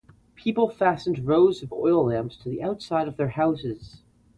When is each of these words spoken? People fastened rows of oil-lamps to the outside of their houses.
People 0.33 0.67
fastened 0.67 1.27
rows 1.27 1.61
of 1.61 1.71
oil-lamps 1.71 2.35
to 2.37 2.49
the 2.49 2.63
outside 2.63 3.07
of 3.07 3.17
their 3.17 3.29
houses. 3.29 4.01